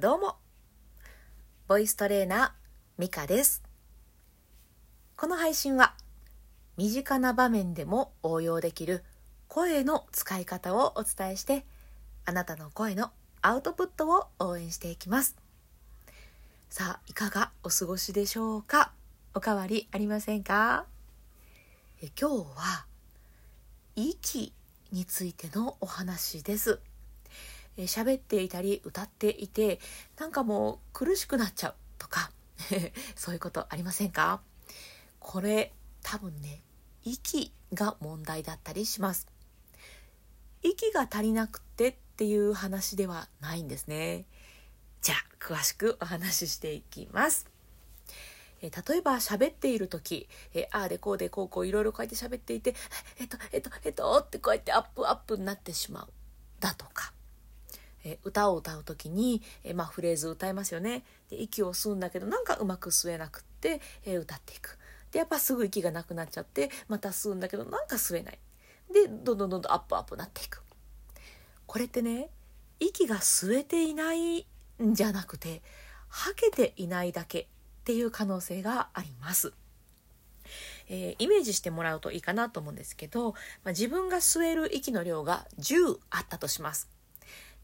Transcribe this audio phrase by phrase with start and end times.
[0.00, 0.36] どうも。
[1.68, 2.50] ボイストレーナー
[2.96, 3.62] ミカです。
[5.14, 5.92] この配信は
[6.78, 9.04] 身近な場面でも応用できる
[9.46, 11.66] 声の使い方をお伝えして
[12.24, 13.10] あなたの声の
[13.42, 15.36] アウトプットを応援していきます。
[16.70, 18.92] さあいかがお過ごしでしょうか？
[19.34, 20.86] おかわりありませんか？
[22.00, 22.86] え今日は
[23.96, 24.54] 息
[24.92, 26.80] についてのお話です。
[27.80, 29.80] え喋っていたり歌っていて
[30.18, 32.30] なんかもう苦しくなっちゃうとか
[33.16, 34.42] そういうことありませんか？
[35.18, 35.72] これ
[36.02, 36.62] 多分ね
[37.04, 39.26] 息が問題だったりします。
[40.62, 44.26] 息が足りなくてっていう話ではないんですね。
[45.00, 47.46] じゃあ詳しくお話ししていきます。
[48.60, 52.74] え例えば喋っている時、えああでこうでこうこういろいろこうやって喋っていて
[53.18, 56.12] えっとえっとえっとってこうやってアップアップになってしまう。
[56.60, 57.14] だとか。
[58.04, 64.78] え歌を歌う時に、えまあ、フレーズ歌いますよねで息を吸うんだけどなんかうまく吸えなくって、え歌っていく
[65.12, 68.38] でやっぱすぐ息がなくなっちゃってまた吸うんだけどなんか吸えない
[68.92, 70.62] でどんどんどんどんアップアップなっていく
[71.66, 72.28] これってね
[72.78, 75.62] 息が吸えていないんじゃなくて
[76.08, 77.46] 吐けていないだけっ
[77.84, 79.52] ていう可能性があります。
[80.88, 86.88] えー、イメージしてもらうといいかなと思うんですけど、まあ、自分が吸える息の量が10あったとします。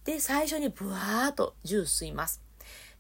[0.07, 2.41] で、最初にブワーっと10吸います。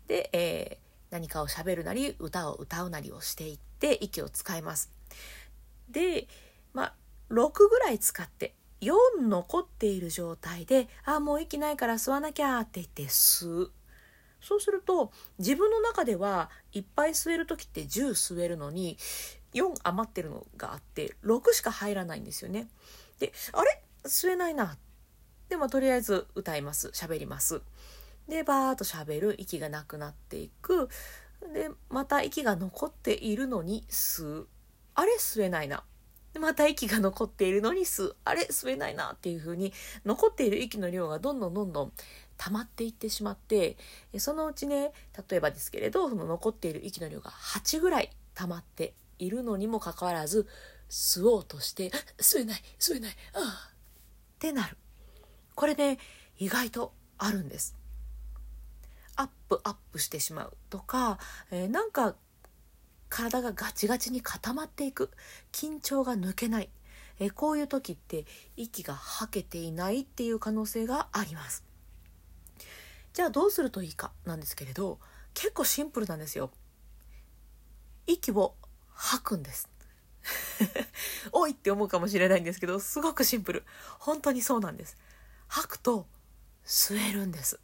[0.08, 4.90] で、えー、何かを喋るなり、歌を歌うなりをしていって息を使います。
[5.88, 6.26] で、
[6.74, 6.94] まあ、
[7.30, 13.72] 6ぐらい使って、4残っている状態で、あ、もう息ないから吸わなきゃって言って吸う。
[14.40, 18.96] そうすると自分の中ではいっぱい吸える時って10吸えるのに
[19.54, 22.68] 4余ってるのがあって6しか入らないんですよね。
[23.18, 23.82] であれ？
[24.04, 24.76] 吸えないな
[25.48, 26.88] でもとりあえず歌います。
[26.88, 27.62] 喋ります。
[28.28, 30.88] でバーッと喋る息がなくなっていく。
[31.52, 34.48] でまた息が残っているのに吸う。
[34.94, 35.12] あれ？
[35.18, 35.84] 吸えないな。
[36.40, 38.16] また息が残っているのに吸う。
[38.24, 38.42] あれ？
[38.50, 39.72] 吸えないなっていう風に
[40.04, 41.92] 残っている息の量がどんどんどんどん
[42.36, 43.76] 溜まっていってしまって
[44.18, 44.92] そのうちね
[45.30, 50.46] 例えばですけれどその残っている息の量が8ぐらい溜まっているのにもかかわらず
[50.90, 54.76] 吸おうとして吸えない吸えないああってなる。
[55.56, 55.98] これね
[56.38, 57.74] 意外とあるんです。
[59.16, 61.18] アップアップしてしまうとか、
[61.50, 62.14] えー、なんか
[63.08, 65.10] 体がガチガチに固まっていく。
[65.52, 66.68] 緊張が抜けない、
[67.18, 71.64] えー、こういう時って息が吐けていないっていう可能性があります。
[73.14, 74.98] じゃあどうするといいかなんですけれど
[75.32, 76.50] 結構シンプルなんですよ。
[78.06, 78.54] 息を
[78.92, 79.70] 吐くんです。
[81.32, 83.64] おいって思うかもしれないんですけどすごくシンプル。
[83.98, 84.98] 本当にそうなんです。
[85.48, 86.06] 吐くと
[86.64, 87.60] 吸えるんです。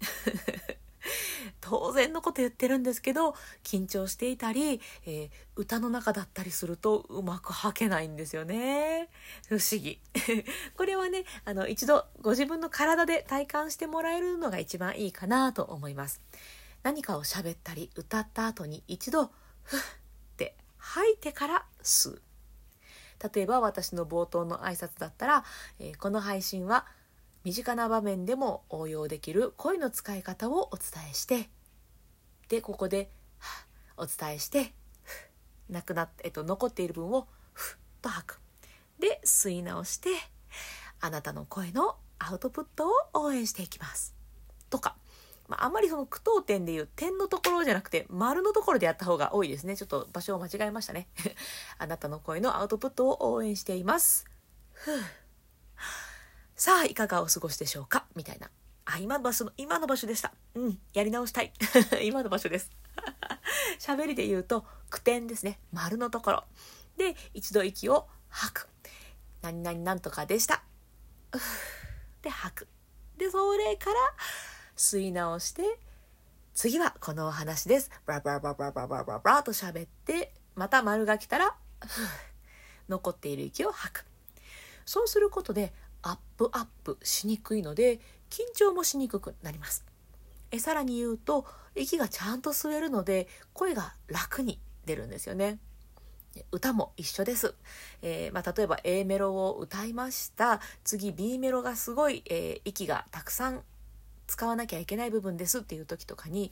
[1.60, 9.08] 当然のこと言ってるんですけど緊張していたり、えー、歌の中だったりするとうまく吐けないんですよね。
[9.48, 10.00] 不思議。
[10.76, 16.20] これはねあの一度ご自分の体で体感してもらえるのが一番いいかなと思います。
[16.82, 19.30] 何かを喋ったり歌った後に一度
[19.62, 19.80] ふっ
[20.36, 22.22] て吐いてから吸う。
[23.34, 25.44] 例えば私の冒頭の挨拶だったら、
[25.78, 26.86] えー、この配信は
[27.44, 31.50] 「身近な場面でも応用できる声の使い方をお伝えして
[32.48, 33.10] でここで
[33.96, 34.72] お伝えして
[35.68, 38.40] なくなっえっと、残っている分をふっと吐く。
[38.98, 40.10] で吸い直して
[41.00, 44.14] あなたの声のアウトプットを応援していきます。
[44.70, 44.96] とか、
[45.48, 49.76] まあ、あまりその句読点でいう点のところじゃなくて丸のところでやった方が多いですね。
[49.76, 51.08] ちょっと場所を間違えましたね。
[51.78, 54.26] あなたの声のアウトプットを応援しています。
[54.72, 55.23] ふう。
[56.64, 58.06] さあいかがお過ごしでしょうか？
[58.16, 58.48] みたいな。
[58.86, 60.32] あ今の場所の今の場所でした。
[60.54, 61.52] うんやり直したい。
[62.02, 62.70] 今の場所です。
[63.78, 65.60] 喋りで言うと句点ですね。
[65.72, 66.44] 丸のところ。
[66.96, 68.68] で一度息を吐く。
[69.42, 70.64] 何々なんとかでした。
[72.22, 72.68] で吐く。
[73.18, 73.96] でそれから
[74.74, 75.78] 吸い直して
[76.54, 77.90] 次はこのお話です。
[78.06, 79.42] ブラブラブラブラブラブラブラ。
[79.42, 81.58] と喋ってまた丸が来たら
[82.88, 84.06] 残っている息を吐く。
[84.86, 85.72] そうすることで
[86.04, 87.98] アップアップしにくいので
[88.30, 89.84] 緊張もしにくくなります。
[90.50, 95.58] えさらに言うと息がちゃんと吸えるので声が楽に出るんですよね。
[96.50, 97.54] 歌も一緒です、
[98.02, 100.60] えー、まあ、例えば A メロを歌いました。
[100.82, 103.62] 次 B メロがすごい、えー、息がたくさん
[104.26, 105.60] 使わなきゃいけない部分です。
[105.60, 106.50] っていう時とかに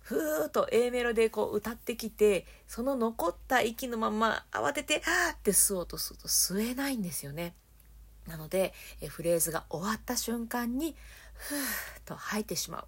[0.00, 7.54] ふーっと A メロでこう歌ってきてその残った息のまま慌てて「はーって吸おうとすると吸えないんですよね。
[8.26, 10.96] なので、えフレーズが終わった瞬間に
[11.34, 12.86] ふーっと吐いてしまう。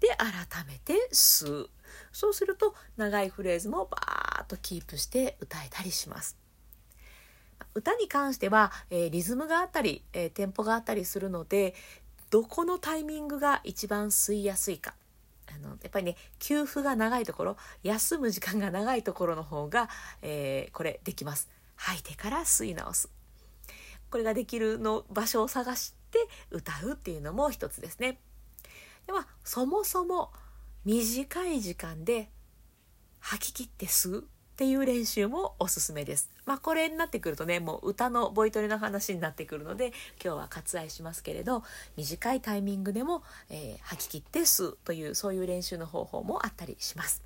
[0.00, 1.70] で改めて吸う
[2.12, 6.36] そうすると長いフレーズもバーッとキープして歌えたりします。
[7.74, 11.74] 歌に関しては、えー、リズムがあったり、えー、テンポがあったりするので
[12.30, 14.94] どこのタイミングが一番吸いやすいか。
[15.46, 19.88] あのやっぱりね給付が長いところ休む時間が長いところの方が、
[20.22, 21.48] えー、これできます。
[21.76, 23.10] 吐いてから吸い直す。
[24.10, 26.18] これができるの場所を探して
[26.50, 28.18] 歌うっていうのも一つですね
[29.06, 30.30] ではそもそも
[30.84, 32.28] 短い時間で
[33.20, 34.24] 吐き切って吸う
[34.54, 36.30] っていう練習もおすすめです。
[36.46, 39.88] まあこれになってくるとねもう歌のボイトレの話になってくるので
[40.22, 41.64] 今日は割愛しますけれど
[41.96, 47.24] 短いタイミングでも、えー、吐き切って吸うというそういう練習の方法もあったりします。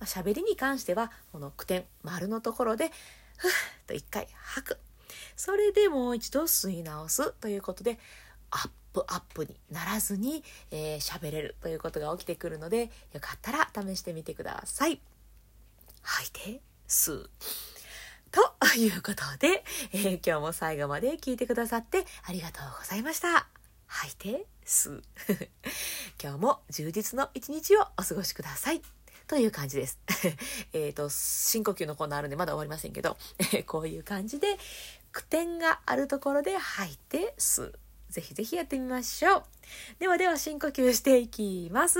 [0.00, 2.90] まあ、喋りに関してはこの句点丸のところで
[3.36, 3.50] ふっ
[3.86, 4.78] と一回吐く
[5.44, 7.98] それでもう一度吸い直すということで
[8.52, 15.00] アップアップにならずに喋、えー、れるということが起きてくるのでよかったら試してみてください。
[16.00, 17.30] 吐いて吸う。
[18.30, 23.48] ということで、えー、今日も最後まで聞いてくださってありがとうございました。
[23.86, 25.02] 吐いて吸う。
[26.22, 28.82] 今日も充実の一日をお過ごしください。
[29.26, 29.98] という感じです。
[30.74, 33.16] えっと、深呼吸のコーナーあるんでまだ終わりませんけど、
[33.66, 34.58] こういう感じで、
[35.12, 37.78] 句点があるところで吐いて吸う。
[38.10, 39.42] ぜひぜひやってみましょう。
[39.98, 41.98] ではでは深呼吸していきます。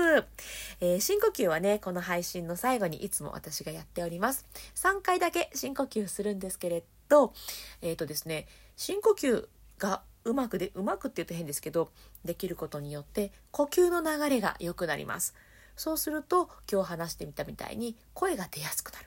[0.81, 4.47] えー、深呼吸はね、この配信の最後にいつも私がやっております。
[4.75, 7.33] 3回だけ深呼吸するんですけれど、
[7.81, 9.47] えっ、ー、とですね、深呼吸
[9.79, 11.91] がうまくで、うまくって言うと変ですけど、
[12.25, 15.35] できることによって呼吸の流れが良くなります。
[15.77, 19.07] そうすると今日話してみたみたいに声が出やすくなる。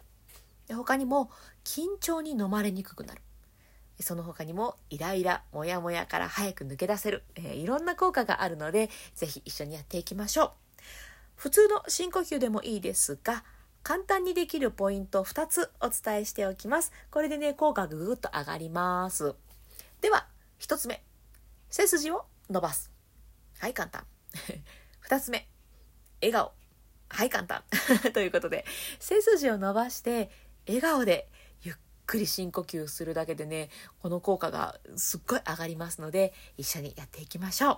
[0.68, 1.30] で他にも
[1.64, 3.22] 緊張に飲まれにくくなる。
[4.00, 10.52] その他にもイライラ、モヤモヤから早く抜け出せる、えー、いろんな効果があるので、ぜひ一緒にやっていきましょう。
[11.36, 13.44] 普通の深呼吸でもいいですが、
[13.84, 16.92] 簡単にできるポイント2つお伝えしておきます。
[17.12, 19.36] これでね、効果がぐぐっと上がります。
[20.02, 20.28] では、
[20.60, 21.04] 1つ目。
[21.70, 22.92] 背筋を伸ばす。
[23.60, 24.06] はい、簡単。
[25.08, 25.48] 2つ目。
[26.22, 26.54] 笑顔。
[27.10, 27.64] はい、簡単。
[28.14, 28.66] ということで、
[29.00, 30.32] 背筋を伸ばして、
[30.68, 31.30] 笑顔で
[32.06, 33.70] くり深呼吸するだけでね
[34.02, 37.78] この効果がすっごい上がりますので一緒にやっていきましょう。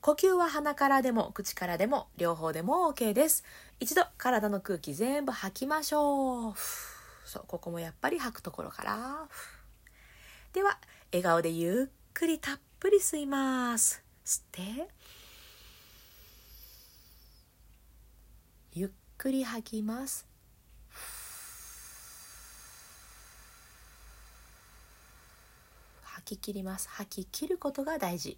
[0.00, 3.44] 呼吸は鼻からでも口からでも両方でも OK です。
[3.80, 6.54] 一度体の空気全部吐きましょう。
[7.24, 9.28] そうここもやっぱり吐くところから。
[10.52, 10.78] では
[11.12, 14.02] 笑顔でゆっくりたっぷり吸います。
[14.24, 14.88] 吸って。
[18.72, 20.26] ゆっくり吐きます。
[26.26, 26.88] 吐き切ります。
[26.88, 28.36] 吐き切ることが大事。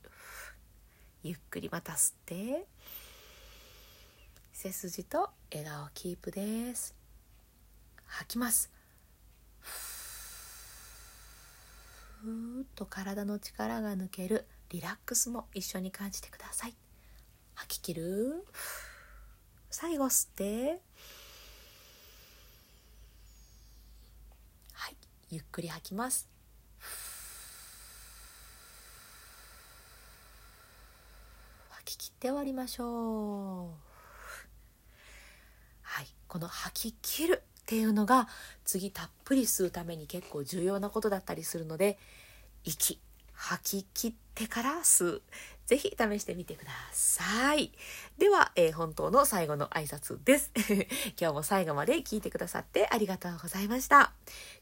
[1.23, 2.67] ゆっくりまた吸って。
[4.53, 6.95] 背筋と笑顔キープです。
[8.05, 8.71] 吐きます。
[12.21, 14.45] ふーっと体の力が抜ける。
[14.69, 16.75] リラックスも一緒に感じてください。
[17.55, 18.45] 吐き切る。
[19.71, 20.83] 最後吸って。
[24.75, 24.97] はい。
[25.31, 26.29] ゆっくり吐きます。
[31.97, 33.89] 切って終わりましょう
[35.83, 38.29] はいこの吐き切るっていうのが
[38.65, 41.99] 次たっぷり吸うために結構重要なことだったりするので
[42.65, 42.99] 息
[43.39, 45.23] 吐き切ってから吸う。
[45.67, 47.73] ぜひ試してみてください。
[48.17, 50.51] では、えー、本当の最後の挨拶です。
[51.21, 54.13] 今日も最後まで聞いてくださってありがとうございました。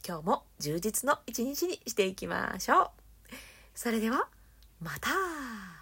[0.06, 2.90] 今日も充実の一日にしていきましょう。
[3.74, 4.28] それでは
[4.80, 5.75] また。